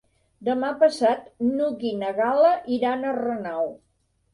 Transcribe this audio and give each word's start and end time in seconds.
Demà 0.47 0.71
passat 0.83 1.29
n'Hug 1.51 1.87
i 1.93 1.95
na 2.01 2.13
Gal·la 2.23 2.59
iran 2.81 3.11
a 3.11 3.17
Renau. 3.23 3.77